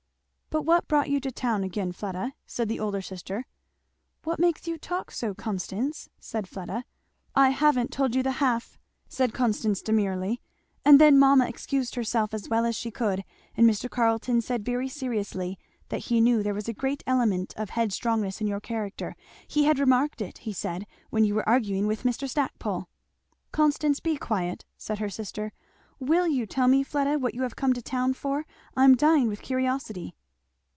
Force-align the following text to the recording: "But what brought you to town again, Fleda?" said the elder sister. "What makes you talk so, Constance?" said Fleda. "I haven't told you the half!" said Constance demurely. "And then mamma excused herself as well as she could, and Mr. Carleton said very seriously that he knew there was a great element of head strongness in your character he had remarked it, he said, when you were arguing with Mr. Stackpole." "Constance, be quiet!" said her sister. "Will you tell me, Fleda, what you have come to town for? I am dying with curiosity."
"But 0.53 0.63
what 0.65 0.85
brought 0.89 1.09
you 1.09 1.21
to 1.21 1.31
town 1.31 1.63
again, 1.63 1.93
Fleda?" 1.93 2.33
said 2.45 2.67
the 2.67 2.79
elder 2.79 3.01
sister. 3.01 3.45
"What 4.25 4.37
makes 4.37 4.67
you 4.67 4.77
talk 4.77 5.09
so, 5.09 5.33
Constance?" 5.33 6.09
said 6.19 6.45
Fleda. 6.45 6.83
"I 7.33 7.51
haven't 7.51 7.89
told 7.93 8.15
you 8.15 8.21
the 8.21 8.33
half!" 8.43 8.77
said 9.07 9.31
Constance 9.33 9.81
demurely. 9.81 10.41
"And 10.83 10.99
then 10.99 11.17
mamma 11.17 11.47
excused 11.47 11.95
herself 11.95 12.33
as 12.33 12.49
well 12.49 12.65
as 12.65 12.75
she 12.75 12.91
could, 12.91 13.23
and 13.55 13.65
Mr. 13.65 13.89
Carleton 13.89 14.41
said 14.41 14.65
very 14.65 14.89
seriously 14.89 15.57
that 15.87 16.07
he 16.09 16.19
knew 16.19 16.43
there 16.43 16.53
was 16.53 16.67
a 16.67 16.73
great 16.73 17.01
element 17.07 17.53
of 17.55 17.69
head 17.69 17.93
strongness 17.93 18.41
in 18.41 18.47
your 18.47 18.59
character 18.59 19.15
he 19.47 19.63
had 19.63 19.79
remarked 19.79 20.19
it, 20.19 20.39
he 20.39 20.51
said, 20.51 20.85
when 21.11 21.23
you 21.23 21.33
were 21.33 21.47
arguing 21.47 21.87
with 21.87 22.03
Mr. 22.03 22.27
Stackpole." 22.29 22.89
"Constance, 23.53 24.01
be 24.01 24.17
quiet!" 24.17 24.65
said 24.77 24.99
her 24.99 25.09
sister. 25.09 25.53
"Will 26.01 26.27
you 26.27 26.45
tell 26.45 26.67
me, 26.67 26.83
Fleda, 26.83 27.17
what 27.17 27.35
you 27.35 27.43
have 27.43 27.55
come 27.55 27.71
to 27.71 27.81
town 27.81 28.13
for? 28.13 28.45
I 28.75 28.83
am 28.83 28.97
dying 28.97 29.29
with 29.29 29.41
curiosity." 29.41 30.13